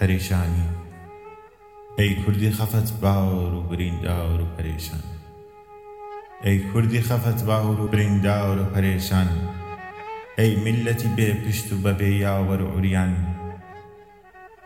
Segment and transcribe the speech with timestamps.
[0.00, 0.66] پەریشانی
[1.98, 5.04] ئەی کوردی خەفەت باور و برینداور و پەریشان
[6.44, 9.28] ئەی کوردی خەفەت باور و برینداور و پەریشان
[10.38, 13.14] ئەی ملەتی بێپشت و بەبێ یاوەەر و عوریان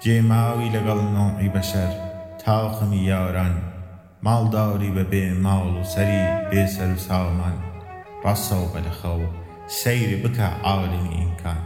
[0.02, 1.92] جێماوی لەگەڵ نۆعی بەشەر
[2.44, 3.54] تاوخمی یاوران
[4.26, 7.56] ماڵداوری بەبێ ماڵ و سەری بێسەر و ساڵمان
[8.24, 9.24] ڕەسە و بەلەخە و
[9.80, 11.60] سەیری بکە عاڵمی ئینکان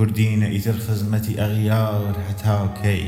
[0.00, 3.04] کوردینە ئیتر خزمەتی ئەغیار هەتاکەی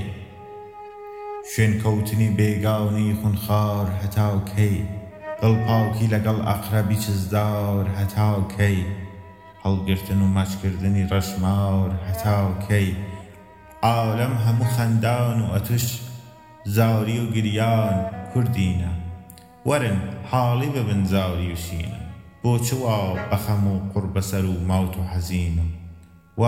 [1.53, 4.79] شوێن کەوتنی بێگاونی خونخار هەتاکەی
[5.41, 8.79] دڵپاوکی لەگەڵ ئەقرەبی چزدار هەتاکەی
[9.65, 12.91] هەڵگرتن و ماچکردنی ڕەشمار هەتاکەی
[13.85, 15.85] ئالەم هەموو خەندان و ئەتش
[16.77, 17.97] زاری و گریان
[18.33, 18.93] کوردینە
[19.69, 21.99] وەرن حاڵی ببن زاری و شینە
[22.43, 22.99] بۆ چوا
[23.31, 25.73] بەخەم و قوربەسەر و ماوت و حەزینم
[26.41, 26.45] و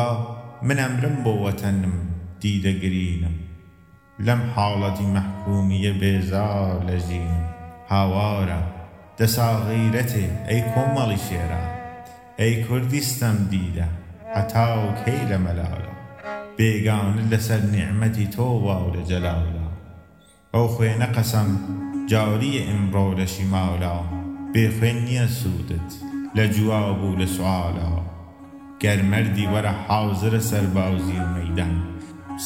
[0.62, 1.92] من امرم بۆ وطنم
[2.40, 2.74] دیده
[4.26, 7.44] لەم حاڵەتی مەحکومیە بێزار لەژینم
[7.92, 8.60] هاوارە
[9.18, 11.68] دەسا غیرەتێ ئەی کۆمەڵی کردیستم
[12.40, 13.88] ئەی کوردیستەم دیدە
[14.34, 15.38] هەتاو و کەی لە
[16.58, 19.68] بیگان لسر لەسەر نعمەتی تۆ جلالا لە جەلاڵە
[20.54, 21.50] ئەو خوێنە قەسەم
[22.10, 23.40] جاوریە ئمڕۆ لە سودت
[26.36, 27.90] لجواب سوودت لە لە
[28.84, 31.72] گەر مردی وەرە حاوزرە سەر باوزی و مەدان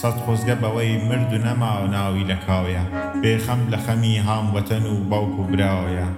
[0.01, 2.85] سەد خۆزگە بەوەی مرد و نەما و ناوی لە کاوەیە
[3.23, 6.09] بێخەم لە خەمی هاموەتەن و باوک و براوەیە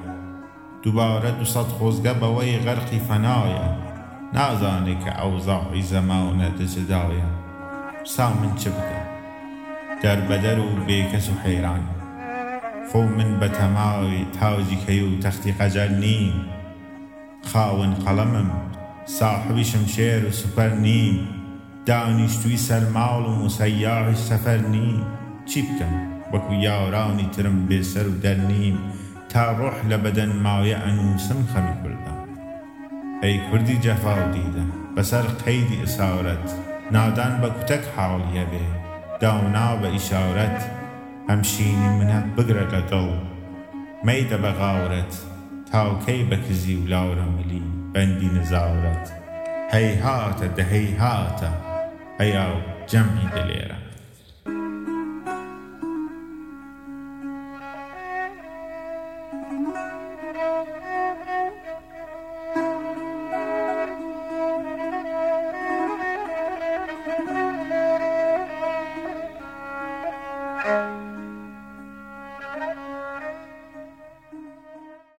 [0.82, 3.68] دووبارە دو سەد خۆزگە بەوەی غەرقی فەناوەیە
[4.36, 7.30] نازانێت کە ئەو زاعی زەماونە دەجداوەیە
[8.14, 9.00] سا من چ بکە
[10.02, 11.84] دەربەدەر و بێکەس و حەیران
[12.88, 16.34] خۆ من بە تەماوی تاوجی کەی و تەختی قەجەر نیم
[17.50, 18.50] خاون قەڵەمم
[19.18, 21.20] صاحب شمشیر و سپر نی
[22.68, 25.00] سەر معلوم و سیاه سفر نی
[25.46, 28.78] چی بکن وەکو یارانی ترم سر و نیم
[29.28, 33.82] تا روح لبدن مایه انوسم خمی خەمی ای کردی کوردی
[34.40, 34.62] دیده
[34.96, 36.38] بسر دیدە بەسەر
[36.92, 38.60] نادان بە کوتەک حالیه به
[39.20, 40.70] داونا و اشارت
[41.28, 43.08] همشینی منە بگرە لە دڵ
[44.06, 45.14] مەیدە بە غاورەت
[45.72, 49.12] تاوکەی بەکزی و لاورە ملی بندی نزارت
[49.72, 51.48] هیهات ده هیهات
[52.20, 52.56] هیا
[52.86, 53.76] جمعی دلیره